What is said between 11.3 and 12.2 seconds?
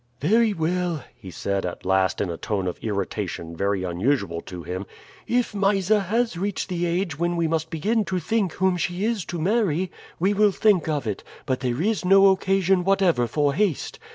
but there is